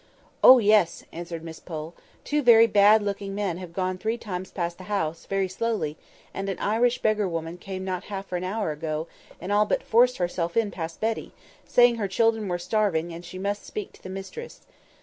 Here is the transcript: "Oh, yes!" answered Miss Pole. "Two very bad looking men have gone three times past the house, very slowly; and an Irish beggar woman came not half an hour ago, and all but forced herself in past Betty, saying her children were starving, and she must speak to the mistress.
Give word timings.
"Oh, 0.43 0.57
yes!" 0.57 1.03
answered 1.11 1.43
Miss 1.43 1.59
Pole. 1.59 1.93
"Two 2.23 2.41
very 2.41 2.65
bad 2.65 3.03
looking 3.03 3.35
men 3.35 3.59
have 3.59 3.71
gone 3.71 3.99
three 3.99 4.17
times 4.17 4.49
past 4.49 4.79
the 4.79 4.85
house, 4.85 5.27
very 5.27 5.47
slowly; 5.47 5.95
and 6.33 6.49
an 6.49 6.57
Irish 6.57 7.03
beggar 7.03 7.27
woman 7.29 7.59
came 7.59 7.85
not 7.85 8.05
half 8.05 8.31
an 8.31 8.43
hour 8.43 8.71
ago, 8.71 9.05
and 9.39 9.51
all 9.51 9.67
but 9.67 9.83
forced 9.83 10.17
herself 10.17 10.57
in 10.57 10.71
past 10.71 10.99
Betty, 11.01 11.33
saying 11.67 11.97
her 11.97 12.07
children 12.07 12.47
were 12.47 12.57
starving, 12.57 13.13
and 13.13 13.23
she 13.23 13.37
must 13.37 13.63
speak 13.63 13.93
to 13.93 14.01
the 14.01 14.09
mistress. 14.09 14.61